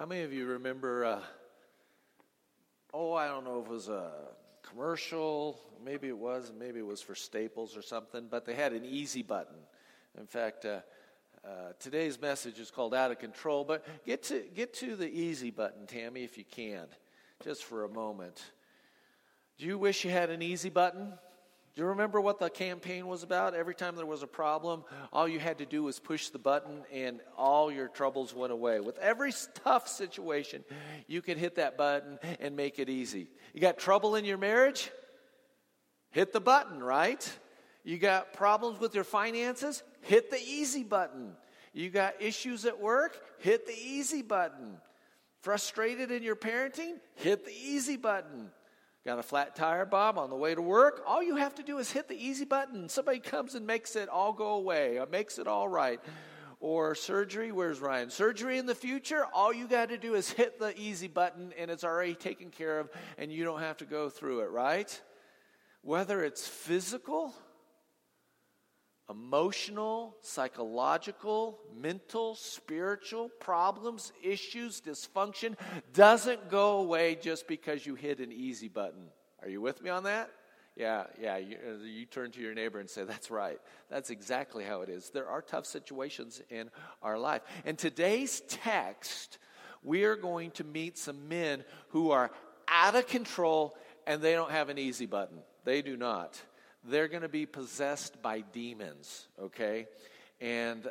[0.00, 1.04] How many of you remember?
[1.04, 1.20] Uh,
[2.94, 4.12] oh, I don't know if it was a
[4.62, 8.86] commercial, maybe it was, maybe it was for Staples or something, but they had an
[8.86, 9.58] easy button.
[10.18, 10.80] In fact, uh,
[11.44, 15.50] uh, today's message is called Out of Control, but get to, get to the easy
[15.50, 16.86] button, Tammy, if you can,
[17.44, 18.40] just for a moment.
[19.58, 21.12] Do you wish you had an easy button?
[21.74, 23.54] Do you remember what the campaign was about?
[23.54, 24.82] Every time there was a problem,
[25.12, 28.80] all you had to do was push the button and all your troubles went away.
[28.80, 30.64] With every tough situation,
[31.06, 33.30] you could hit that button and make it easy.
[33.54, 34.90] You got trouble in your marriage?
[36.10, 37.38] Hit the button, right?
[37.84, 39.82] You got problems with your finances?
[40.02, 41.36] Hit the easy button.
[41.72, 43.20] You got issues at work?
[43.38, 44.76] Hit the easy button.
[45.42, 46.96] Frustrated in your parenting?
[47.14, 48.50] Hit the easy button.
[49.04, 51.02] Got a flat tire, Bob, on the way to work?
[51.06, 52.90] All you have to do is hit the easy button.
[52.90, 56.00] Somebody comes and makes it all go away, or makes it all right.
[56.60, 58.10] Or surgery, where's Ryan?
[58.10, 61.70] Surgery in the future, all you got to do is hit the easy button and
[61.70, 65.00] it's already taken care of and you don't have to go through it, right?
[65.80, 67.34] Whether it's physical,
[69.10, 75.56] emotional, psychological, mental, spiritual problems, issues, dysfunction
[75.92, 79.08] doesn't go away just because you hit an easy button.
[79.42, 80.30] Are you with me on that?
[80.76, 81.36] Yeah, yeah.
[81.36, 83.58] You, uh, you, turn to your neighbor and say, That's right.
[83.90, 85.10] That's exactly how it is.
[85.10, 86.70] There are tough situations in
[87.02, 87.42] our life.
[87.64, 89.38] In today's text,
[89.82, 92.30] we are going to meet some men who are
[92.68, 95.38] out of control and they don't have an easy button.
[95.64, 96.40] They do not
[96.84, 99.86] they're going to be possessed by demons, okay?
[100.40, 100.90] And uh,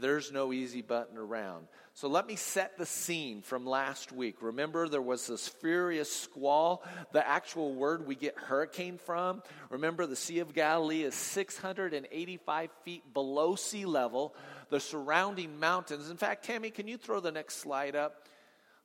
[0.00, 1.66] there's no easy button around.
[1.94, 4.36] So let me set the scene from last week.
[4.40, 9.42] Remember, there was this furious squall, the actual word we get hurricane from.
[9.68, 14.34] Remember, the Sea of Galilee is 685 feet below sea level,
[14.70, 16.08] the surrounding mountains.
[16.08, 18.26] In fact, Tammy, can you throw the next slide up?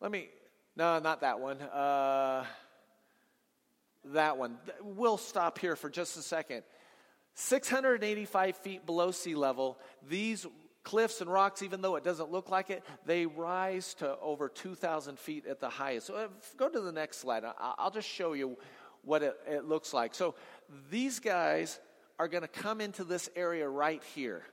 [0.02, 0.28] Let me,
[0.76, 1.61] no, not that one.
[1.61, 2.44] Uh,
[4.13, 4.58] that one.
[4.82, 6.64] We'll stop here for just a second.
[7.36, 9.77] 685 feet below sea level,
[10.08, 10.45] these
[10.83, 15.20] cliffs and rocks, even though it doesn't look like it, they rise to over 2,000
[15.20, 16.08] feet at the highest.
[16.08, 17.43] So uh, go to the next slide.
[17.59, 18.58] I'll just show you
[19.04, 20.15] what it, it looks like.
[20.15, 20.36] So
[20.89, 21.80] these guys
[22.17, 24.43] are going to come into this area right here.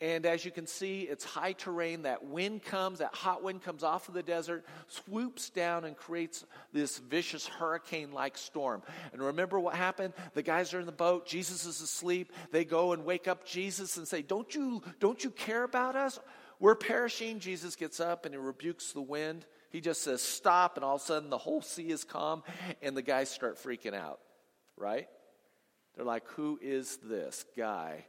[0.00, 2.02] And as you can see, it's high terrain.
[2.02, 6.44] That wind comes, that hot wind comes off of the desert, swoops down, and creates
[6.72, 8.82] this vicious hurricane like storm.
[9.12, 10.14] And remember what happened?
[10.34, 12.32] The guys are in the boat, Jesus is asleep.
[12.52, 16.20] They go and wake up Jesus and say, Don't you, don't you care about us?
[16.60, 17.40] We're perishing.
[17.40, 19.46] Jesus gets up and he rebukes the wind.
[19.70, 20.76] He just says, Stop.
[20.76, 22.44] And all of a sudden, the whole sea is calm,
[22.82, 24.20] and the guys start freaking out,
[24.76, 25.08] right?
[25.96, 28.04] They're like, Who is this guy?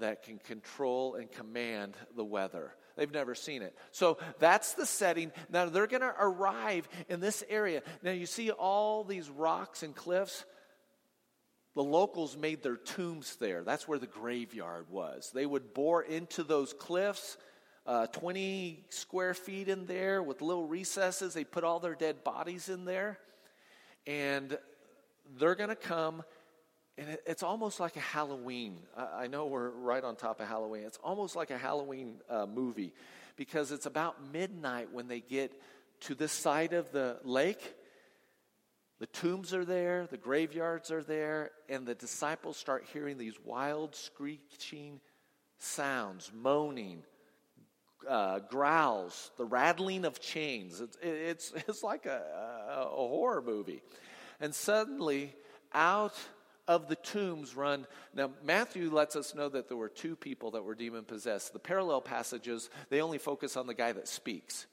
[0.00, 2.72] That can control and command the weather.
[2.96, 3.76] They've never seen it.
[3.92, 5.30] So that's the setting.
[5.50, 7.82] Now they're going to arrive in this area.
[8.02, 10.44] Now you see all these rocks and cliffs.
[11.74, 13.62] The locals made their tombs there.
[13.62, 15.30] That's where the graveyard was.
[15.34, 17.36] They would bore into those cliffs,
[17.86, 21.34] uh, 20 square feet in there with little recesses.
[21.34, 23.18] They put all their dead bodies in there.
[24.06, 24.56] And
[25.38, 26.22] they're going to come
[26.98, 28.78] and it, it's almost like a Halloween.
[28.96, 30.84] I, I, know we're right on top of Halloween.
[30.84, 32.92] It's almost like a Halloween uh, movie
[33.36, 35.52] because it's about midnight when they get
[36.00, 37.74] to this side of the lake.
[38.98, 43.94] The tombs are there, the graveyards are there, and the disciples start hearing these wild,
[43.94, 45.00] screeching
[45.58, 47.02] sounds, moaning,
[48.08, 50.80] uh, growls, the rattling of chains.
[50.80, 52.22] It's, it's, it's like a,
[52.70, 53.82] a, a horror movie.
[54.40, 55.34] And suddenly,
[55.74, 56.14] out
[56.68, 57.86] of the tombs run.
[58.14, 61.52] Now, Matthew lets us know that there were two people that were demon possessed.
[61.52, 64.66] The parallel passages, they only focus on the guy that speaks.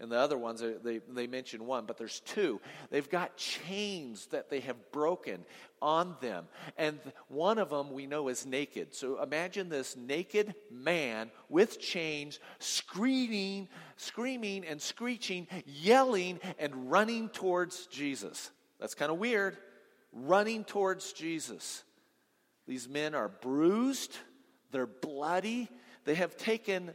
[0.00, 2.60] And the other ones, they, they mention one, but there's two.
[2.90, 5.44] They've got chains that they have broken
[5.82, 6.46] on them.
[6.76, 8.94] And one of them we know is naked.
[8.94, 17.86] So imagine this naked man with chains, screaming, screaming and screeching, yelling, and running towards
[17.88, 18.52] Jesus.
[18.78, 19.56] That's kind of weird
[20.12, 21.84] running towards Jesus.
[22.66, 24.16] These men are bruised,
[24.70, 25.68] they're bloody,
[26.04, 26.92] they have taken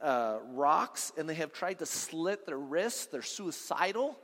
[0.00, 4.18] uh, rocks and they have tried to slit their wrists, they're suicidal.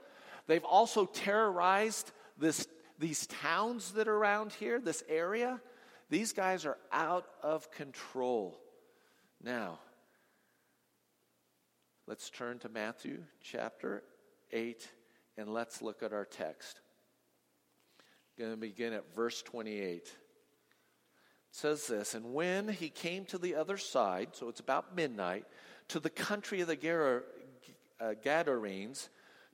[0.46, 2.66] They've also terrorized this,
[2.98, 5.60] these towns that are around here, this area.
[6.08, 8.58] These guys are out of control.
[9.42, 9.78] Now,
[12.08, 14.02] let's turn to Matthew chapter
[14.50, 14.88] 8
[15.36, 16.80] and let's look at our text
[18.40, 19.96] going to begin at verse 28.
[19.96, 20.08] It
[21.50, 25.44] says this And when he came to the other side, so it's about midnight,
[25.88, 27.22] to the country of the
[28.00, 29.10] uh, Gadarenes,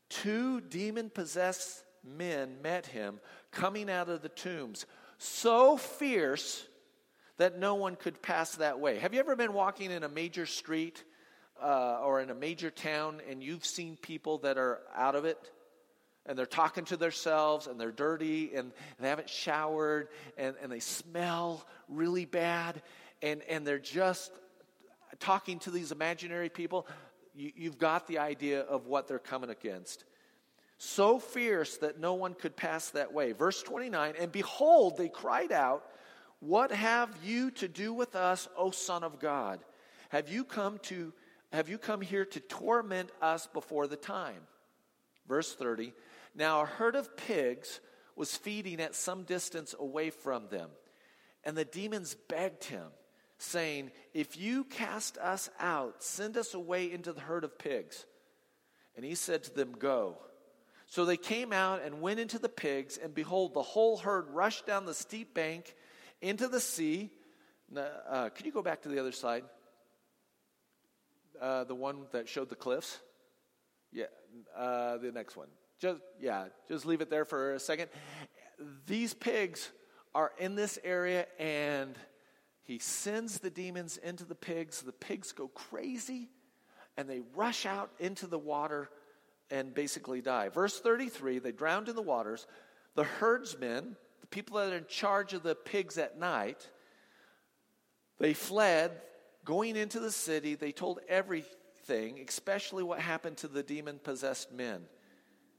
[0.08, 3.18] two demon possessed men met him
[3.50, 4.86] coming out of the tombs,
[5.18, 6.64] so fierce
[7.38, 8.98] that no one could pass that way.
[9.00, 11.02] Have you ever been walking in a major street
[11.60, 15.50] uh, or in a major town and you've seen people that are out of it?
[16.26, 20.80] And they're talking to themselves and they're dirty and they haven't showered and, and they
[20.80, 22.82] smell really bad
[23.22, 24.32] and, and they're just
[25.20, 26.86] talking to these imaginary people.
[27.34, 30.04] You, you've got the idea of what they're coming against
[30.78, 33.32] so fierce that no one could pass that way.
[33.32, 35.84] Verse 29 And behold, they cried out,
[36.40, 39.60] What have you to do with us, O Son of God?
[40.10, 41.12] Have you come to
[41.52, 44.40] have you come here to torment us before the time?
[45.28, 45.92] Verse 30
[46.36, 47.80] Now a herd of pigs
[48.14, 50.70] was feeding at some distance away from them,
[51.42, 52.88] and the demons begged him,
[53.38, 58.04] saying, If you cast us out, send us away into the herd of pigs.
[58.96, 60.18] And he said to them, Go.
[60.86, 64.66] So they came out and went into the pigs, and behold, the whole herd rushed
[64.66, 65.74] down the steep bank
[66.20, 67.10] into the sea.
[67.74, 69.42] Uh, can you go back to the other side?
[71.40, 73.00] Uh, the one that showed the cliffs?
[73.92, 74.04] Yeah,
[74.56, 75.48] uh, the next one.
[75.78, 77.88] Just yeah, just leave it there for a second.
[78.86, 79.70] These pigs
[80.14, 81.96] are in this area, and
[82.62, 84.80] he sends the demons into the pigs.
[84.80, 86.28] The pigs go crazy,
[86.96, 88.90] and they rush out into the water
[89.50, 90.48] and basically die.
[90.48, 92.46] Verse 33 they drowned in the waters.
[92.94, 96.68] The herdsmen, the people that are in charge of the pigs at night,
[98.18, 98.92] they fled,
[99.44, 100.54] going into the city.
[100.54, 104.82] They told everything, especially what happened to the demon possessed men.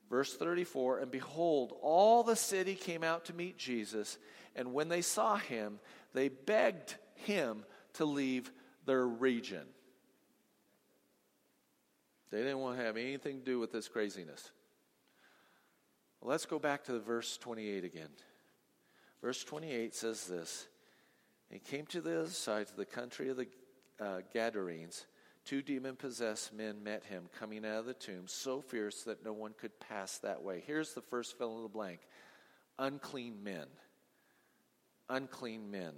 [0.09, 4.17] Verse 34 And behold, all the city came out to meet Jesus,
[4.55, 5.79] and when they saw him,
[6.13, 8.51] they begged him to leave
[8.85, 9.65] their region.
[12.31, 14.51] They didn't want to have anything to do with this craziness.
[16.21, 18.09] Let's go back to verse 28 again.
[19.21, 20.67] Verse 28 says this
[21.49, 23.47] He came to the other side, to the country of the
[23.99, 25.05] uh, Gadarenes.
[25.47, 29.31] Two demon possessed men met him coming out of the tomb, so fierce that no
[29.31, 30.61] one could pass that way.
[30.67, 32.01] Here's the first fill in the blank
[32.77, 33.67] unclean men.
[35.07, 35.93] Unclean men.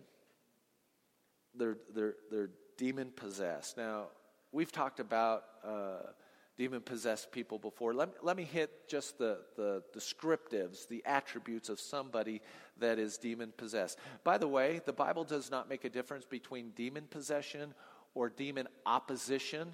[1.55, 3.75] They're, they're, they're demon possessed.
[3.75, 4.09] Now,
[4.51, 6.11] we've talked about uh,
[6.55, 7.95] demon possessed people before.
[7.95, 12.43] Let, let me hit just the, the descriptives, the attributes of somebody
[12.77, 13.97] that is demon possessed.
[14.23, 17.73] By the way, the Bible does not make a difference between demon possession
[18.13, 19.71] or demon opposition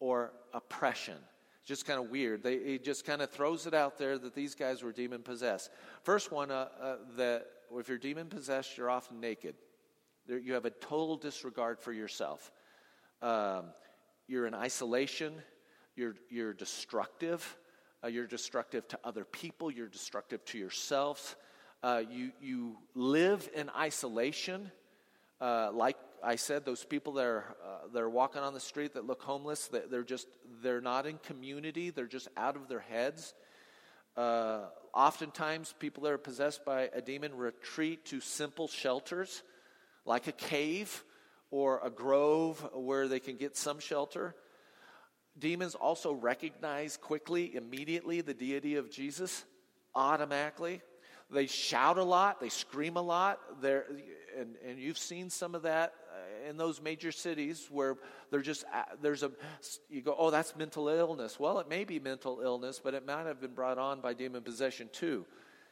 [0.00, 1.16] or oppression.
[1.64, 2.42] Just kind of weird.
[2.42, 5.70] They, he just kind of throws it out there that these guys were demon possessed.
[6.02, 9.54] First one, uh, uh, that if you're demon possessed, you're often naked.
[10.26, 12.50] There, you have a total disregard for yourself.
[13.20, 13.66] Um,
[14.28, 15.34] you're in isolation,
[15.96, 17.56] you're, you're destructive,
[18.04, 21.36] uh, you're destructive to other people, you're destructive to yourself.
[21.82, 24.70] Uh, you, you live in isolation.
[25.40, 28.94] Uh, like I said, those people that are, uh, that are walking on the street
[28.94, 30.26] that look homeless, they're just,
[30.62, 33.34] they're not in community, they're just out of their heads.
[34.16, 39.42] Uh, oftentimes, people that are possessed by a demon retreat to simple shelters,
[40.04, 41.04] like a cave
[41.50, 44.34] or a grove where they can get some shelter.
[45.38, 49.44] Demons also recognize quickly, immediately, the deity of Jesus,
[49.94, 50.82] automatically.
[51.30, 53.38] They shout a lot, they scream a lot.
[53.60, 53.86] They're,
[54.38, 57.96] and, and you've seen some of that uh, in those major cities where
[58.30, 59.30] they're just, uh, there's a,
[59.90, 61.38] you go, oh, that's mental illness.
[61.38, 64.42] Well, it may be mental illness, but it might have been brought on by demon
[64.42, 65.26] possession too.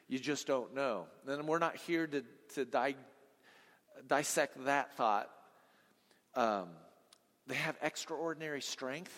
[0.09, 1.07] You just don't know.
[1.27, 2.97] And we're not here to, to di-
[4.07, 5.31] dissect that thought
[6.35, 6.69] um,
[7.47, 9.13] they have extraordinary strength.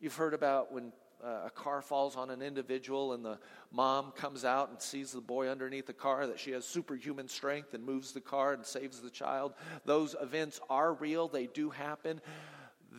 [0.00, 0.92] You've heard about when
[1.24, 3.38] uh, a car falls on an individual and the
[3.72, 7.74] mom comes out and sees the boy underneath the car, that she has superhuman strength
[7.74, 9.54] and moves the car and saves the child.
[9.84, 12.20] Those events are real, they do happen.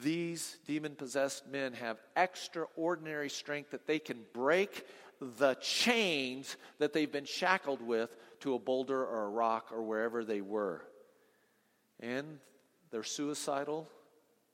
[0.01, 4.86] These demon possessed men have extraordinary strength that they can break
[5.19, 10.24] the chains that they've been shackled with to a boulder or a rock or wherever
[10.24, 10.83] they were.
[12.00, 12.38] And
[12.91, 13.89] they're suicidal,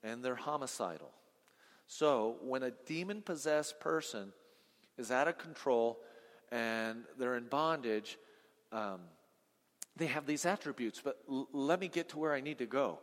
[0.04, 1.12] and they're homicidal.
[1.88, 4.32] So, when a demon possessed person
[4.98, 6.00] is out of control
[6.52, 8.18] and they're in bondage,
[8.72, 9.02] um,
[9.96, 11.02] they have these attributes.
[11.04, 13.00] But l- let me get to where I need to go.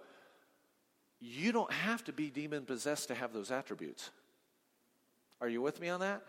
[1.20, 4.10] You don't have to be demon possessed to have those attributes.
[5.40, 6.22] Are you with me on that?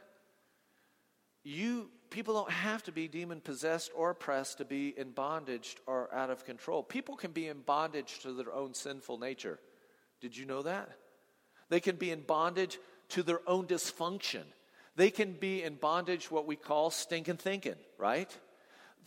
[1.44, 6.14] You people don't have to be demon possessed or oppressed to be in bondage or
[6.14, 6.84] out of control.
[6.84, 9.60] People can be in bondage to their own sinful nature.
[10.20, 10.90] Did you know that?
[11.72, 12.78] They can be in bondage
[13.10, 14.44] to their own dysfunction.
[14.98, 18.30] They can be in bondage, what we call stinking thinking, right?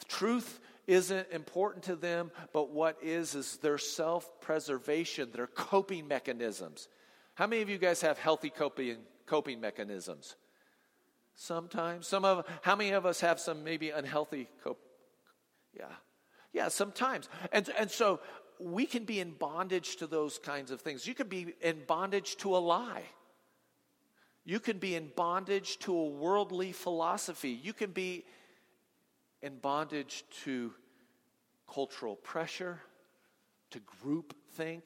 [0.08, 6.88] Truth isn't important to them, but what is, is their self preservation, their coping mechanisms.
[7.34, 10.34] How many of you guys have healthy coping, coping mechanisms?
[11.34, 12.06] Sometimes.
[12.06, 14.78] Some of, how many of us have some maybe unhealthy cop?
[15.76, 15.84] Yeah.
[16.54, 17.28] Yeah, sometimes.
[17.52, 18.20] And, and so
[18.58, 21.06] we can be in bondage to those kinds of things.
[21.06, 23.04] You could be in bondage to a lie.
[24.44, 27.50] You can be in bondage to a worldly philosophy.
[27.50, 28.24] You can be
[29.42, 30.72] in bondage to
[31.72, 32.80] cultural pressure,
[33.70, 34.84] to group think,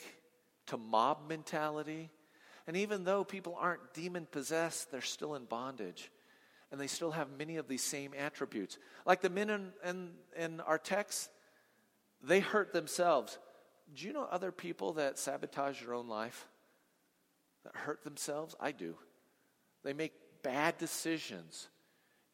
[0.66, 2.10] to mob mentality.
[2.66, 6.10] And even though people aren't demon possessed, they're still in bondage.
[6.70, 8.78] And they still have many of these same attributes.
[9.06, 11.30] Like the men in, in, in our text,
[12.22, 13.38] they hurt themselves.
[13.94, 16.46] Do you know other people that sabotage their own life?
[17.64, 18.54] That hurt themselves?
[18.60, 18.94] I do.
[19.82, 21.68] They make bad decisions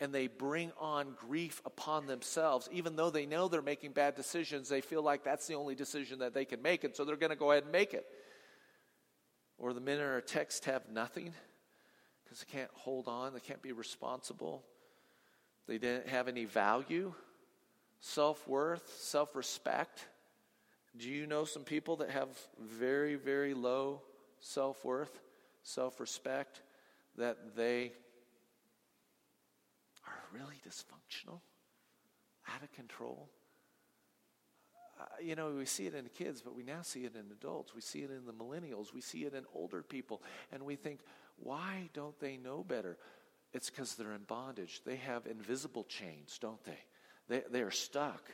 [0.01, 2.69] and they bring on grief upon themselves.
[2.73, 6.19] Even though they know they're making bad decisions, they feel like that's the only decision
[6.19, 8.05] that they can make, and so they're going to go ahead and make it.
[9.57, 11.33] Or the men in our text have nothing
[12.25, 14.65] because they can't hold on, they can't be responsible,
[15.67, 17.15] they didn't have any value,
[18.01, 20.07] self worth, self respect.
[20.97, 22.29] Do you know some people that have
[22.61, 24.03] very, very low
[24.39, 25.19] self worth,
[25.63, 26.61] self respect,
[27.17, 27.93] that they
[30.07, 31.41] are really dysfunctional,
[32.49, 33.29] out of control.
[35.01, 37.75] Uh, you know, we see it in kids, but we now see it in adults.
[37.75, 38.93] We see it in the millennials.
[38.95, 40.23] We see it in older people.
[40.53, 41.01] And we think,
[41.37, 42.97] why don't they know better?
[43.53, 44.83] It's because they're in bondage.
[44.85, 46.79] They have invisible chains, don't they?
[47.29, 47.43] they?
[47.51, 48.31] They are stuck.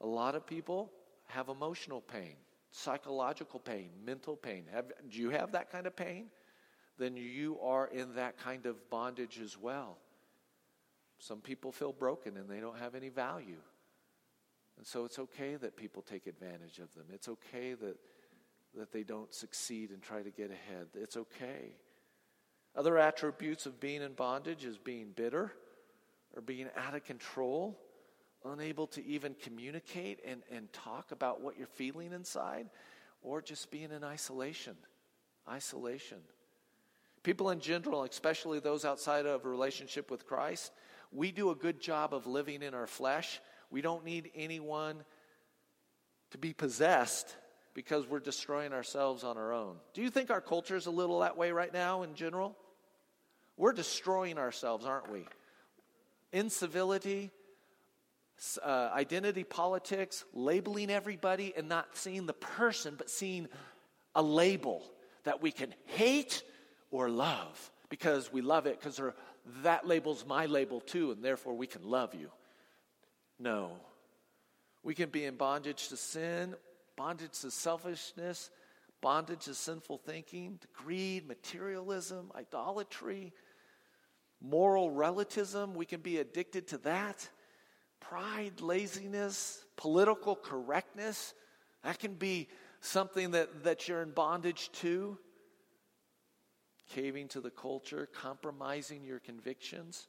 [0.00, 0.92] A lot of people
[1.26, 2.34] have emotional pain,
[2.70, 4.64] psychological pain, mental pain.
[4.72, 6.26] Have, do you have that kind of pain?
[6.98, 9.98] Then you are in that kind of bondage as well.
[11.18, 13.60] Some people feel broken and they don't have any value.
[14.76, 17.06] And so it's okay that people take advantage of them.
[17.12, 17.96] It's okay that,
[18.76, 20.88] that they don't succeed and try to get ahead.
[20.94, 21.76] It's okay.
[22.74, 25.52] Other attributes of being in bondage is being bitter
[26.34, 27.78] or being out of control,
[28.52, 32.68] unable to even communicate and, and talk about what you're feeling inside,
[33.22, 34.76] or just being in isolation.
[35.48, 36.18] Isolation.
[37.22, 40.72] People in general, especially those outside of a relationship with Christ,
[41.12, 43.40] we do a good job of living in our flesh.
[43.70, 45.04] We don't need anyone
[46.30, 47.36] to be possessed
[47.74, 49.76] because we're destroying ourselves on our own.
[49.92, 52.56] Do you think our culture is a little that way right now in general?
[53.56, 55.26] We're destroying ourselves, aren't we?
[56.32, 57.30] Incivility,
[58.62, 63.48] uh, identity politics, labeling everybody and not seeing the person, but seeing
[64.14, 64.82] a label
[65.24, 66.42] that we can hate
[66.90, 69.00] or love because we love it because
[69.62, 72.30] that label's my label too, and therefore we can love you.
[73.38, 73.72] No.
[74.82, 76.54] We can be in bondage to sin,
[76.96, 78.50] bondage to selfishness,
[79.00, 83.32] bondage to sinful thinking, to greed, materialism, idolatry,
[84.40, 85.74] moral relativism.
[85.74, 87.28] We can be addicted to that.
[88.00, 91.34] Pride, laziness, political correctness.
[91.82, 92.48] That can be
[92.80, 95.18] something that, that you're in bondage to
[96.90, 100.08] caving to the culture, compromising your convictions,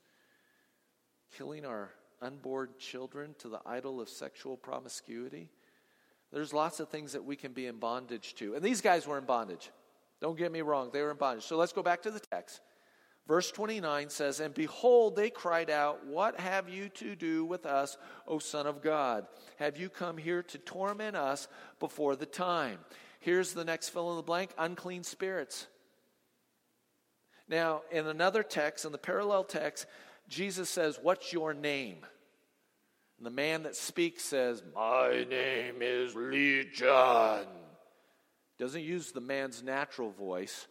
[1.35, 1.91] killing our
[2.21, 5.49] unborn children to the idol of sexual promiscuity.
[6.31, 8.55] There's lots of things that we can be in bondage to.
[8.55, 9.71] And these guys were in bondage.
[10.19, 11.45] Don't get me wrong, they were in bondage.
[11.45, 12.61] So let's go back to the text.
[13.27, 17.97] Verse 29 says, And behold, they cried out, What have you to do with us,
[18.27, 19.27] O Son of God?
[19.57, 21.47] Have you come here to torment us
[21.79, 22.79] before the time?
[23.19, 25.67] Here's the next fill in the blank unclean spirits.
[27.49, 29.85] Now, in another text, in the parallel text,
[30.29, 31.97] Jesus says, What's your name?
[33.17, 37.45] And the man that speaks says, My name is Legion.
[38.57, 40.67] Doesn't use the man's natural voice.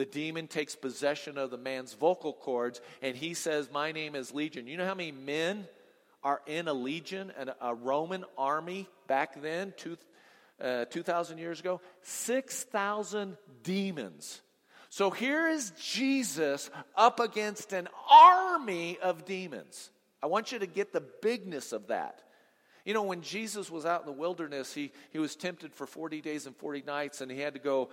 [0.00, 4.32] The demon takes possession of the man's vocal cords and he says, My name is
[4.32, 4.66] Legion.
[4.66, 5.68] You know how many men
[6.24, 9.98] are in a legion, and a Roman army back then, two,
[10.58, 11.82] uh, 2,000 years ago?
[12.02, 14.40] 6,000 demons
[14.90, 19.88] so here is Jesus up against an army of demons.
[20.20, 22.22] I want you to get the bigness of that.
[22.84, 26.20] You know, when Jesus was out in the wilderness, he, he was tempted for 40
[26.20, 27.90] days and 40 nights, and he had to go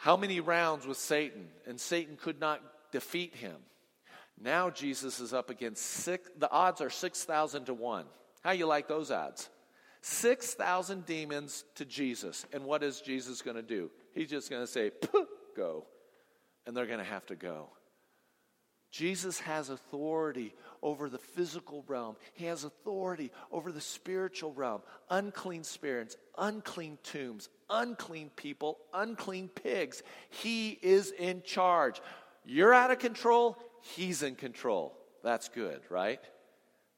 [0.00, 1.48] how many rounds with Satan?
[1.66, 3.56] And Satan could not defeat him.
[4.40, 8.06] Now Jesus is up against six, the odds are 6,000 to 1.
[8.42, 9.50] How you like those odds?
[10.00, 12.46] 6,000 demons to Jesus.
[12.50, 13.90] And what is Jesus going to do?
[14.14, 14.90] He's just going to say,
[15.54, 15.84] go.
[16.66, 17.68] and they're going to have to go.
[18.90, 22.16] Jesus has authority over the physical realm.
[22.32, 24.80] He has authority over the spiritual realm.
[25.10, 30.02] Unclean spirits, unclean tombs, unclean people, unclean pigs.
[30.28, 32.00] He is in charge.
[32.44, 34.94] You're out of control, He's in control.
[35.22, 36.20] That's good, right?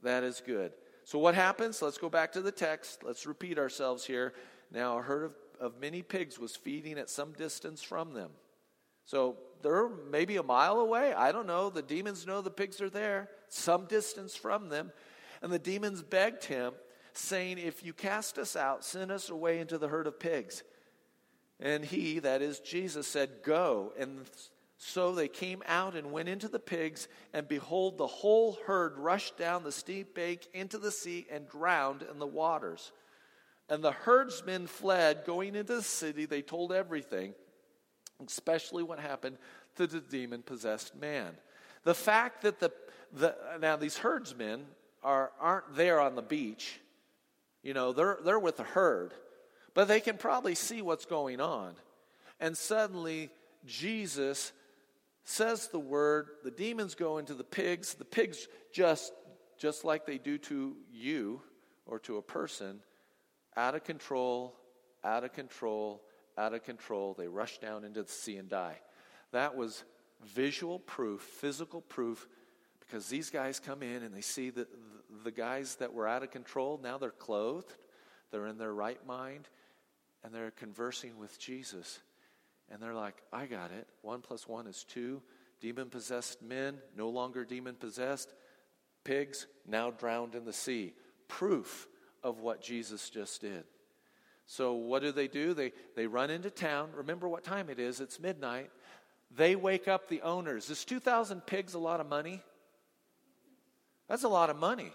[0.03, 0.73] That is good.
[1.05, 1.83] So, what happens?
[1.83, 3.03] Let's go back to the text.
[3.05, 4.35] Let's repeat ourselves here.
[4.73, 8.31] Now, a herd of, of many pigs was feeding at some distance from them.
[9.05, 11.13] So, they're maybe a mile away.
[11.13, 11.71] I don't know.
[11.71, 14.93] The demons know the pigs are there, some distance from them.
[15.41, 16.73] And the demons begged him,
[17.19, 20.63] saying, If you cast us out, send us away into the herd of pigs.
[21.61, 23.93] And he, that is Jesus, said, Go.
[23.99, 24.27] And
[24.85, 29.39] so they came out and went into the pigs, and behold, the whole herd rushed
[29.39, 32.91] down the steep bank into the sea and drowned in the waters.
[33.69, 36.27] And the herdsmen fled, going into the city.
[36.27, 37.35] They told everything,
[38.27, 39.39] especially what happened
[39.77, 41.37] to the demon possessed man.
[41.85, 42.73] The fact that the,
[43.13, 44.67] the now these herdsmen
[45.05, 46.81] are, aren't there on the beach,
[47.63, 49.13] you know, they're, they're with the herd,
[49.75, 51.75] but they can probably see what's going on.
[52.41, 53.31] And suddenly,
[53.65, 54.53] Jesus
[55.25, 59.13] says the word, the demons go into the pigs, the pigs just
[59.59, 61.41] just like they do to you
[61.87, 62.81] or to a person,
[63.57, 64.57] out of control,
[65.05, 66.03] out of control,
[66.37, 68.81] out of control, they rush down into the sea and die.
[69.31, 69.85] That was
[70.25, 72.27] visual proof, physical proof,
[72.81, 74.67] because these guys come in and they see that
[75.25, 77.75] the guys that were out of control, now they're clothed,
[78.31, 79.49] they're in their right mind,
[80.25, 82.01] and they're conversing with Jesus.
[82.71, 83.87] And they're like, I got it.
[84.03, 85.23] One plus one is two.
[85.61, 88.33] Demon possessed men, no longer demon possessed.
[89.05, 90.95] Pigs, now drowned in the sea.
[91.29, 91.89] Proof
[92.23, 93.65] of what Jesus just did.
[94.47, 95.55] So, what do they do?
[95.55, 96.91] They, they run into town.
[96.95, 98.71] Remember what time it is, it's midnight.
[99.35, 100.69] They wake up the owners.
[100.69, 102.43] Is 2,000 pigs a lot of money?
[104.09, 104.93] That's a lot of money.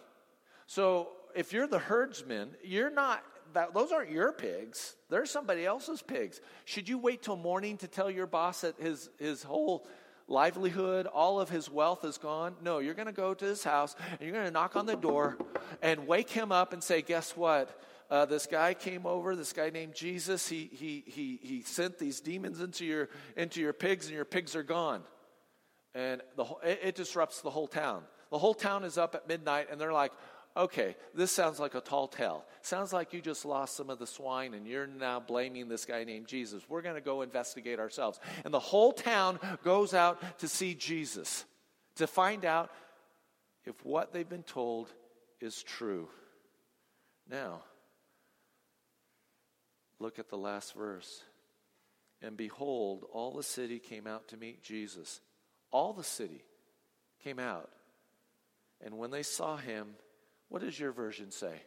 [0.67, 4.95] So, if you're the herdsman, you're not that, those aren't your pigs.
[5.09, 6.41] They're somebody else's pigs.
[6.65, 9.87] Should you wait till morning to tell your boss that his, his whole
[10.27, 12.55] livelihood, all of his wealth is gone?
[12.61, 14.95] No, you're going to go to his house and you're going to knock on the
[14.95, 15.37] door
[15.81, 17.81] and wake him up and say, Guess what?
[18.09, 20.47] Uh, this guy came over, this guy named Jesus.
[20.47, 24.55] He, he, he, he sent these demons into your, into your pigs, and your pigs
[24.55, 25.01] are gone.
[25.93, 28.03] And the, it, it disrupts the whole town.
[28.31, 30.13] The whole town is up at midnight, and they're like,
[30.57, 32.43] okay, this sounds like a tall tale.
[32.61, 36.03] Sounds like you just lost some of the swine and you're now blaming this guy
[36.03, 36.63] named Jesus.
[36.67, 38.19] We're going to go investigate ourselves.
[38.43, 41.45] And the whole town goes out to see Jesus
[41.95, 42.71] to find out
[43.65, 44.89] if what they've been told
[45.39, 46.09] is true.
[47.29, 47.61] Now,
[49.99, 51.23] look at the last verse.
[52.21, 55.21] And behold, all the city came out to meet Jesus.
[55.71, 56.43] All the city
[57.23, 57.69] came out.
[58.83, 59.89] And when they saw him,
[60.49, 61.61] what does your version say?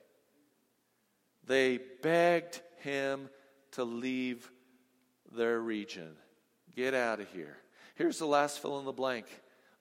[1.46, 3.28] They begged him
[3.72, 4.50] to leave
[5.32, 6.16] their region.
[6.74, 7.56] Get out of here.
[7.94, 9.26] Here's the last fill in the blank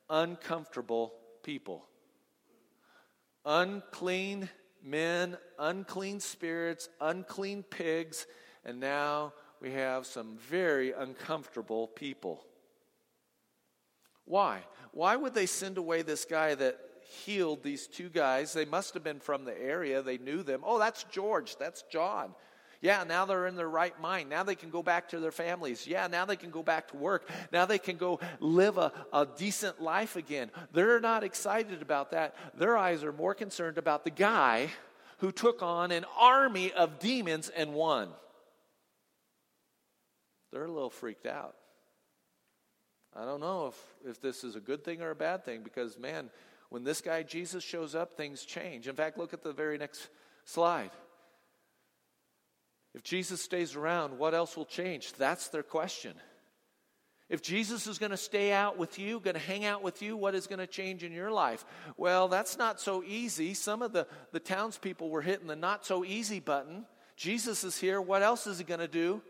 [0.10, 1.86] uncomfortable people.
[3.46, 4.50] Unclean
[4.84, 8.26] men, unclean spirits, unclean pigs,
[8.66, 12.44] and now we have some very uncomfortable people.
[14.26, 14.62] Why?
[14.92, 16.80] Why would they send away this guy that
[17.10, 18.54] healed these two guys.
[18.54, 20.02] They must have been from the area.
[20.02, 20.62] They knew them.
[20.64, 21.58] Oh, that's George.
[21.58, 22.34] That's John.
[22.82, 24.30] Yeah, now they're in their right mind.
[24.30, 25.86] Now they can go back to their families.
[25.86, 27.30] Yeah, now they can go back to work.
[27.52, 30.50] Now they can go live a, a decent life again.
[30.72, 32.36] They're not excited about that.
[32.58, 34.70] Their eyes are more concerned about the guy
[35.18, 38.10] who took on an army of demons and won.
[40.54, 41.56] They're a little freaked out.
[43.16, 45.98] I don't know if, if this is a good thing or a bad thing because,
[45.98, 46.30] man,
[46.70, 48.88] when this guy Jesus shows up, things change.
[48.88, 50.08] In fact, look at the very next
[50.46, 50.92] slide.
[52.94, 55.14] If Jesus stays around, what else will change?
[55.14, 56.14] That's their question.
[57.28, 60.18] If Jesus is going to stay out with you, going to hang out with you,
[60.18, 61.64] what is going to change in your life?
[61.96, 63.54] Well, that's not so easy.
[63.54, 66.86] Some of the, the townspeople were hitting the not so easy button.
[67.16, 68.02] Jesus is here.
[68.02, 69.22] What else is he going to do?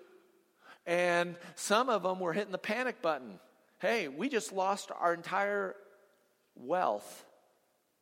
[0.86, 3.39] And some of them were hitting the panic button.
[3.80, 5.75] Hey, we just lost our entire
[6.56, 7.25] wealth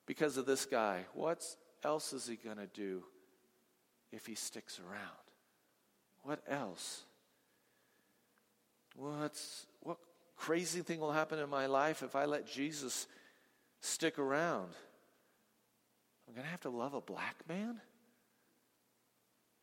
[0.08, 1.06] because of this guy.
[1.14, 1.46] What
[1.84, 3.04] else is he going to do
[4.12, 5.28] if he sticks around?
[6.24, 7.04] What else?
[8.96, 9.98] What's, what
[10.36, 13.06] crazy thing will happen in my life if I let Jesus
[13.82, 14.72] stick around?
[16.28, 17.80] I'm going to have to love a black man?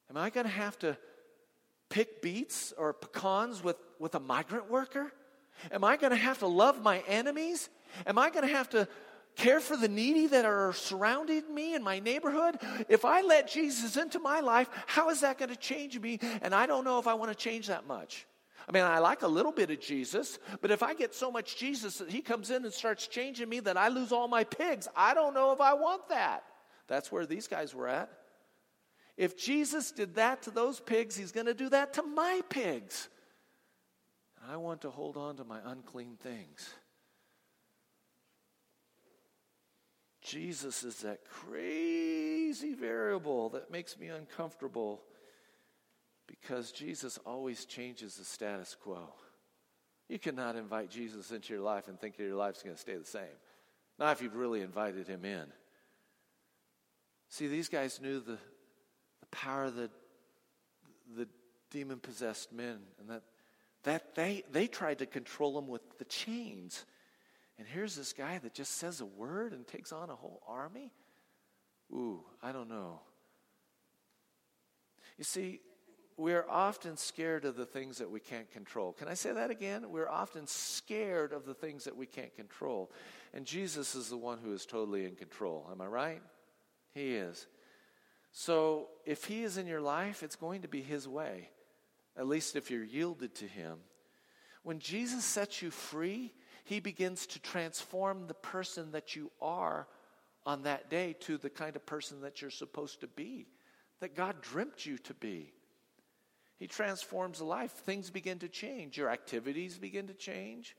[0.08, 0.96] Am I going to have to
[1.88, 5.12] pick beets or pecans with, with a migrant worker?
[5.70, 7.68] Am I going to have to love my enemies?
[8.06, 8.88] Am I going to have to
[9.36, 12.58] care for the needy that are surrounding me in my neighborhood?
[12.88, 16.20] If I let Jesus into my life, how is that going to change me?
[16.42, 18.26] And I don't know if I want to change that much.
[18.68, 21.56] I mean, I like a little bit of Jesus, but if I get so much
[21.56, 24.88] Jesus that he comes in and starts changing me that I lose all my pigs,
[24.96, 26.44] I don't know if I want that.
[26.86, 28.10] That's where these guys were at.
[29.16, 33.08] If Jesus did that to those pigs, he's going to do that to my pigs.
[34.48, 36.68] I want to hold on to my unclean things.
[40.24, 45.02] Jesus is that crazy variable that makes me uncomfortable
[46.26, 49.12] because Jesus always changes the status quo.
[50.08, 52.96] You cannot invite Jesus into your life and think that your life's going to stay
[52.96, 53.36] the same.
[53.98, 55.44] Not if you've really invited him in.
[57.28, 58.38] See, these guys knew the,
[59.20, 59.90] the power of the,
[61.16, 61.28] the
[61.70, 63.22] demon possessed men and that,
[63.82, 66.86] that they, they tried to control them with the chains.
[67.58, 70.92] And here's this guy that just says a word and takes on a whole army.
[71.92, 73.00] Ooh, I don't know.
[75.16, 75.60] You see,
[76.16, 78.92] we're often scared of the things that we can't control.
[78.92, 79.90] Can I say that again?
[79.90, 82.90] We're often scared of the things that we can't control.
[83.32, 85.68] And Jesus is the one who is totally in control.
[85.70, 86.22] Am I right?
[86.92, 87.46] He is.
[88.32, 91.50] So if He is in your life, it's going to be His way,
[92.16, 93.78] at least if you're yielded to Him.
[94.62, 96.32] When Jesus sets you free,
[96.64, 99.86] He begins to transform the person that you are
[100.46, 103.46] on that day to the kind of person that you're supposed to be,
[104.00, 105.52] that God dreamt you to be.
[106.58, 107.72] He transforms life.
[107.72, 108.96] Things begin to change.
[108.96, 110.76] Your activities begin to change.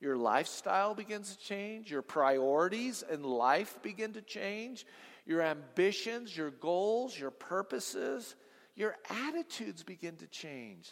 [0.00, 1.90] Your lifestyle begins to change.
[1.90, 4.84] Your priorities in life begin to change
[5.24, 8.34] your ambitions, your goals, your purposes,
[8.74, 8.96] your
[9.28, 10.90] attitudes begin to change.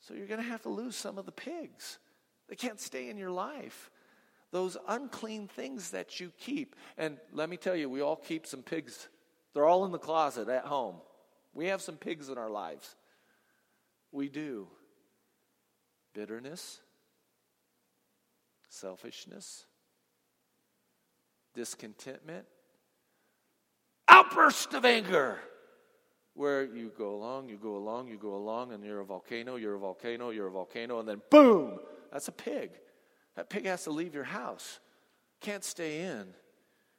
[0.00, 1.98] So you're going to have to lose some of the pigs.
[2.48, 3.90] They can't stay in your life.
[4.50, 6.76] Those unclean things that you keep.
[6.96, 9.08] And let me tell you, we all keep some pigs.
[9.52, 10.96] They're all in the closet at home.
[11.54, 12.96] We have some pigs in our lives.
[14.12, 14.68] We do.
[16.12, 16.80] Bitterness,
[18.68, 19.66] selfishness,
[21.54, 22.46] discontentment,
[24.08, 25.38] outburst of anger
[26.34, 29.74] where you go along, you go along, you go along, and you're a volcano, you're
[29.74, 31.78] a volcano, you're a volcano, and then boom,
[32.14, 32.70] that's a pig.
[33.34, 34.78] That pig has to leave your house.
[35.40, 36.28] Can't stay in.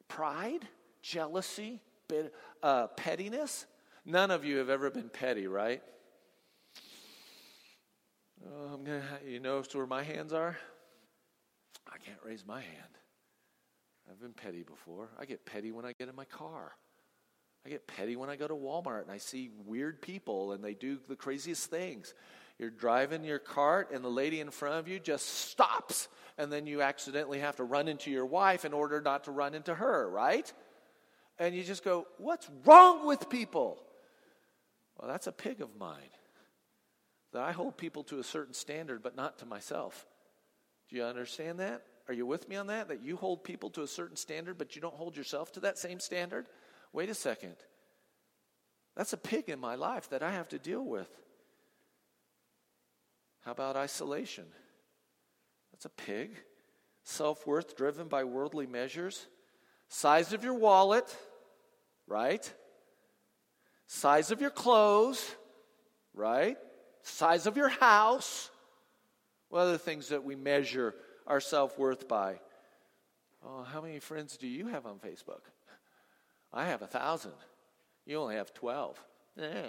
[0.09, 0.67] Pride,
[1.01, 3.65] jealousy, bit, uh, pettiness.
[4.05, 5.81] None of you have ever been petty, right?
[8.45, 10.57] Oh, I'm gonna, you know where my hands are?
[11.87, 12.99] I can't raise my hand.
[14.11, 15.09] I've been petty before.
[15.17, 16.73] I get petty when I get in my car.
[17.65, 20.73] I get petty when I go to Walmart and I see weird people and they
[20.73, 22.13] do the craziest things.
[22.57, 26.67] You're driving your cart and the lady in front of you just stops and then
[26.67, 30.09] you accidentally have to run into your wife in order not to run into her,
[30.09, 30.51] right?
[31.37, 33.77] And you just go, What's wrong with people?
[34.97, 35.99] Well, that's a pig of mine.
[37.33, 40.07] That I hold people to a certain standard, but not to myself.
[40.89, 41.81] Do you understand that?
[42.07, 42.87] Are you with me on that?
[42.87, 45.77] That you hold people to a certain standard, but you don't hold yourself to that
[45.77, 46.47] same standard?
[46.95, 47.55] wait a second.
[48.95, 51.09] That's a pig in my life that I have to deal with.
[53.45, 54.45] How about isolation?
[55.71, 56.31] That's a pig.
[57.03, 59.27] Self worth driven by worldly measures.
[59.87, 61.15] Size of your wallet,
[62.07, 62.51] right?
[63.85, 65.35] Size of your clothes,
[66.15, 66.57] right?
[67.03, 68.49] Size of your house.
[69.49, 70.95] What are the things that we measure
[71.27, 72.39] our self worth by?
[73.45, 75.41] Oh, how many friends do you have on Facebook?
[76.51, 77.33] I have a thousand.
[78.07, 78.99] You only have 12.
[79.37, 79.67] Yeah.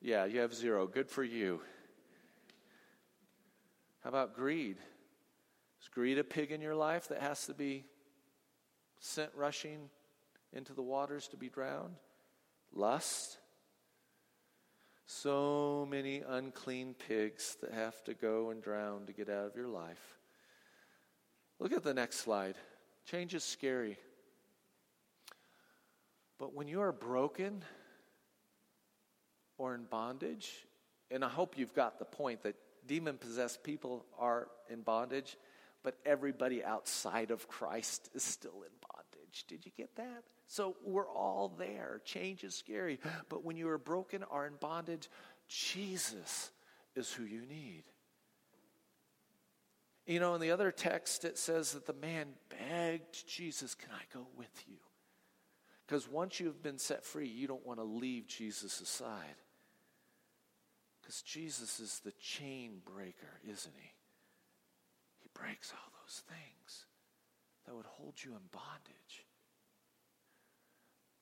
[0.00, 0.86] Yeah, you have zero.
[0.86, 1.60] Good for you.
[4.06, 4.76] How about greed?
[5.82, 7.86] Is greed a pig in your life that has to be
[9.00, 9.90] sent rushing
[10.52, 11.96] into the waters to be drowned?
[12.72, 13.38] Lust?
[15.06, 19.66] So many unclean pigs that have to go and drown to get out of your
[19.66, 20.20] life.
[21.58, 22.54] Look at the next slide.
[23.10, 23.98] Change is scary.
[26.38, 27.64] But when you are broken
[29.58, 30.64] or in bondage,
[31.10, 32.54] and I hope you've got the point that
[32.86, 35.36] demon possessed people are in bondage,
[35.82, 39.44] but everybody outside of Christ is still in bondage.
[39.48, 40.24] Did you get that?
[40.48, 42.00] So we're all there.
[42.04, 42.98] Change is scary.
[43.28, 45.08] But when you are broken or in bondage,
[45.48, 46.50] Jesus
[46.94, 47.84] is who you need.
[50.06, 54.02] You know, in the other text, it says that the man begged Jesus, Can I
[54.14, 54.76] go with you?
[55.86, 59.36] Because once you've been set free, you don't want to leave Jesus aside.
[61.06, 63.90] Because Jesus is the chain breaker, isn't he?
[65.20, 66.86] He breaks all those things
[67.64, 69.24] that would hold you in bondage.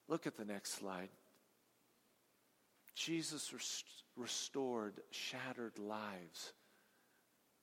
[0.08, 1.10] Look at the next slide.
[2.94, 6.54] Jesus rest- restored shattered lives,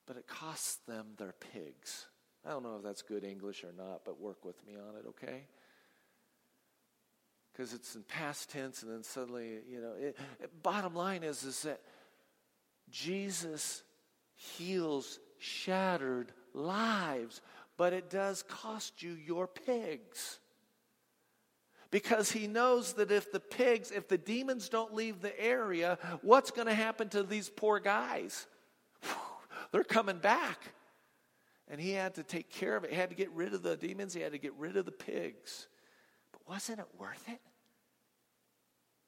[0.06, 2.06] but it cost them their pigs.
[2.46, 5.08] I don't know if that's good English or not, but work with me on it,
[5.08, 5.46] okay?
[7.52, 11.42] Because it's in past tense, and then suddenly, you know, it, it, bottom line is,
[11.42, 11.80] is that
[12.92, 13.82] Jesus
[14.34, 17.40] heals shattered lives,
[17.76, 20.38] but it does cost you your pigs.
[21.90, 26.50] Because he knows that if the pigs, if the demons don't leave the area, what's
[26.50, 28.46] going to happen to these poor guys?
[29.72, 30.58] They're coming back.
[31.68, 32.90] And he had to take care of it.
[32.90, 34.92] He had to get rid of the demons, he had to get rid of the
[34.92, 35.66] pigs.
[36.32, 37.40] But wasn't it worth it?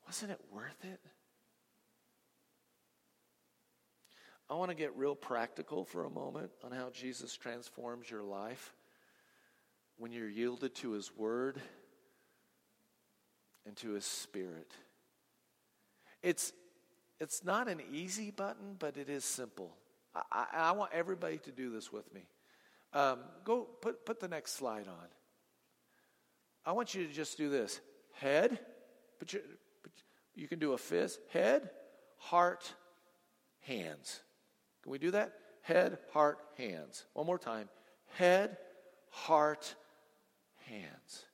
[0.07, 1.01] Wasn't it worth it?
[4.55, 8.73] I want to get real practical for a moment on how Jesus transforms your life
[9.97, 11.61] when you're yielded to his word
[13.67, 14.71] and to his spirit.
[16.23, 16.53] It's,
[17.19, 19.75] it's not an easy button, but it is simple.
[20.15, 22.21] I, I, I want everybody to do this with me.
[22.93, 25.09] Um, go put, put the next slide on.
[26.65, 27.81] I want you to just do this
[28.13, 28.61] head,
[29.19, 29.41] but you,
[29.83, 29.91] but
[30.37, 31.71] you can do a fist, head,
[32.19, 32.73] heart,
[33.63, 34.21] hands.
[34.85, 35.33] Can we do that?
[35.63, 37.07] Head, heart, hands.
[37.15, 37.71] One more time.
[38.19, 38.59] Head,
[39.09, 39.75] heart,
[40.67, 41.25] hands.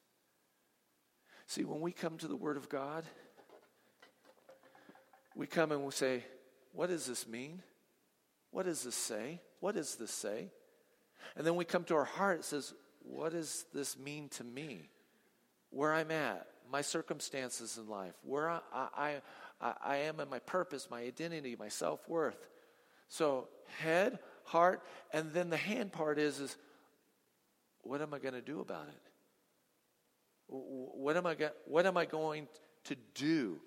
[1.47, 3.03] See, when we come to the Word of God,
[5.35, 6.23] we come and we say,
[6.73, 7.61] What does this mean?
[8.53, 9.41] What does this say?
[9.59, 10.53] What does this say?
[11.37, 14.91] And then we come to our heart, it says, What does this mean to me?
[15.71, 19.17] Where I'm at, my circumstances in life, where I, I,
[19.61, 22.47] I, I am and my purpose, my identity, my self worth.
[23.11, 23.49] So,
[23.81, 26.57] head, heart, and then the hand part is, is
[27.83, 29.03] what am I going to do about it?
[30.47, 32.47] What am I, go- what am I going
[32.85, 33.61] to do?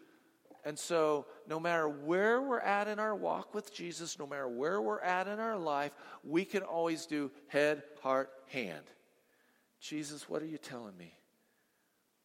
[0.65, 4.81] And so, no matter where we're at in our walk with Jesus, no matter where
[4.81, 5.91] we're at in our life,
[6.23, 8.85] we can always do head, heart, hand.
[9.81, 11.13] Jesus, what are you telling me?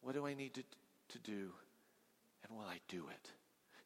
[0.01, 0.63] What do I need to,
[1.09, 1.51] to do?
[2.43, 3.31] And will I do it?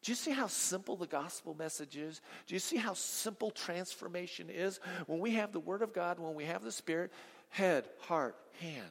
[0.04, 2.20] Do you see how simple the gospel message is?
[2.46, 4.78] Do you see how simple transformation is?
[5.06, 7.10] When we have the Word of God, when we have the Spirit,
[7.48, 8.90] head, heart, hand.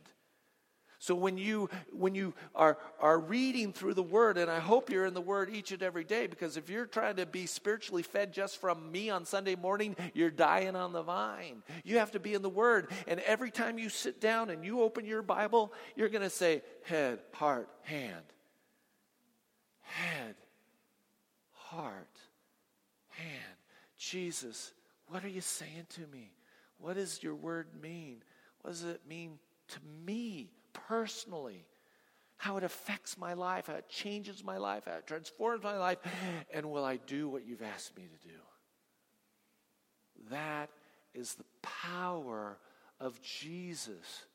[0.97, 5.06] So when you when you are are reading through the word and I hope you're
[5.06, 8.32] in the word each and every day because if you're trying to be spiritually fed
[8.32, 11.62] just from me on Sunday morning, you're dying on the vine.
[11.84, 14.82] You have to be in the word and every time you sit down and you
[14.82, 18.23] open your Bible, you're going to say head, heart, hand.
[19.82, 20.36] Head,
[21.76, 22.18] heart,
[23.10, 23.58] hand.
[23.98, 24.74] Jesus,
[25.08, 26.32] what are you saying to me?
[26.78, 28.24] What does your word mean?
[28.62, 30.50] What does it mean to me?
[30.74, 31.66] personally,
[32.38, 36.00] how it affects my life, how it changes my life, how it transforms my life,
[36.54, 38.36] and will I do what you've asked me to do?
[40.30, 40.70] That
[41.14, 42.58] is the power
[43.00, 44.26] of Jesus.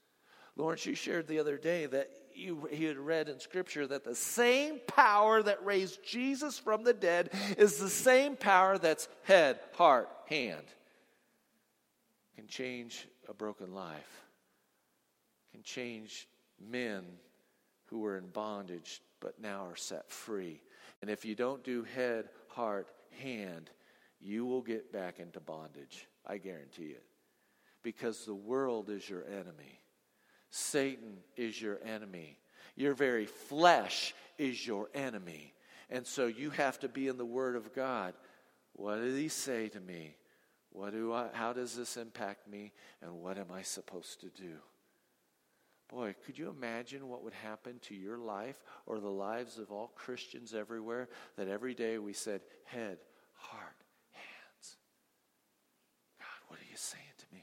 [0.57, 4.15] Lawrence, you shared the other day that you, he had read in Scripture that the
[4.15, 10.09] same power that raised Jesus from the dead is the same power that's head, heart,
[10.29, 10.65] hand.
[12.37, 14.19] Can change a broken life
[15.59, 16.29] can change
[16.71, 17.05] men
[17.87, 20.61] who were in bondage but now are set free.
[21.03, 22.87] And if you don't do head, heart,
[23.21, 23.71] hand,
[24.21, 26.07] you will get back into bondage.
[26.25, 27.03] I guarantee it.
[27.83, 29.78] Because the world is your enemy,
[30.51, 32.39] Satan is your enemy,
[32.77, 35.53] your very flesh is your enemy.
[35.91, 38.15] And so you have to be in the Word of God.
[38.75, 40.17] What did He say to me?
[40.71, 42.73] What do I, how does this impact me?
[43.03, 44.57] And what am I supposed to do?
[45.89, 49.91] Boy, could you imagine what would happen to your life or the lives of all
[49.95, 52.99] Christians everywhere that every day we said, head,
[53.33, 53.77] heart,
[54.13, 54.77] hands.
[56.19, 57.43] God, what are you saying to me?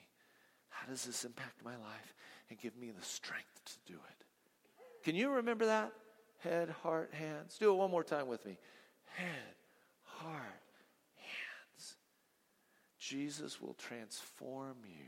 [0.69, 2.13] How does this impact my life?
[2.49, 4.25] And give me the strength to do it.
[5.03, 5.91] Can you remember that?
[6.39, 7.57] Head, heart, hands.
[7.59, 8.57] Do it one more time with me.
[9.15, 9.55] Head,
[10.03, 10.61] heart,
[11.15, 11.95] hands.
[12.99, 15.05] Jesus will transform you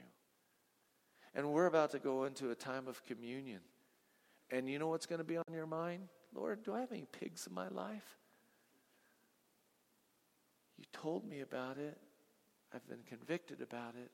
[1.38, 3.60] and we're about to go into a time of communion.
[4.50, 6.08] And you know what's going to be on your mind?
[6.34, 8.18] Lord, do I have any pigs in my life?
[10.78, 11.96] You told me about it.
[12.74, 14.10] I've been convicted about it.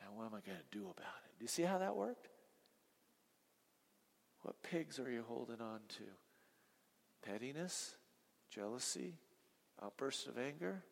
[0.00, 1.38] Now, what am I going to do about it?
[1.38, 2.28] Do you see how that worked?
[4.44, 7.30] What pigs are you holding on to?
[7.30, 7.94] Pettiness,
[8.50, 9.14] jealousy,
[9.82, 10.82] outbursts of anger,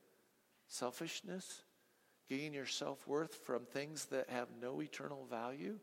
[0.69, 1.63] selfishness,
[2.31, 5.79] gain your self worth from things that have no eternal value?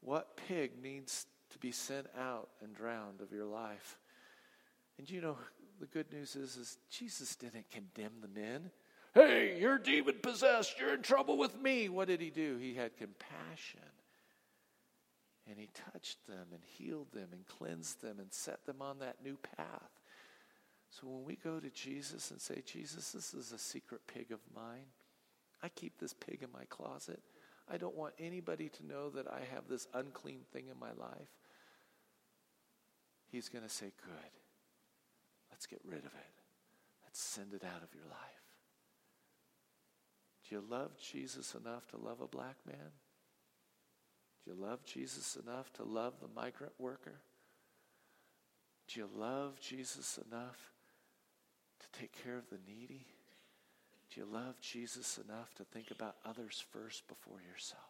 [0.00, 3.98] What pig needs to be sent out and drowned of your life?
[4.96, 5.38] And you know,
[5.80, 8.70] the good news is, is Jesus didn't condemn the men.
[9.12, 10.78] Hey, you're demon possessed.
[10.78, 11.88] You're in trouble with me.
[11.88, 12.58] What did he do?
[12.58, 13.80] He had compassion.
[15.48, 19.16] And he touched them and healed them and cleansed them and set them on that
[19.24, 19.90] new path.
[20.90, 24.40] So when we go to Jesus and say, Jesus, this is a secret pig of
[24.54, 24.86] mine,
[25.62, 27.20] I keep this pig in my closet.
[27.70, 31.28] I don't want anybody to know that I have this unclean thing in my life.
[33.30, 34.32] He's going to say, Good.
[35.50, 36.34] Let's get rid of it.
[37.04, 38.38] Let's send it out of your life.
[40.48, 42.92] Do you love Jesus enough to love a black man?
[44.48, 47.20] Do you love Jesus enough to love the migrant worker?
[48.88, 50.72] Do you love Jesus enough
[51.80, 53.04] to take care of the needy?
[54.10, 57.82] Do you love Jesus enough to think about others first before yourself?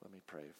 [0.00, 0.52] Let me pray.